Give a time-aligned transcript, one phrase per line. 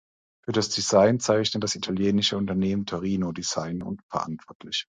[0.43, 4.79] Für das Design zeichnet das italienische Unternehmen Torino Design verantwortlich.